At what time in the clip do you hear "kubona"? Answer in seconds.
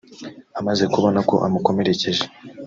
0.93-1.19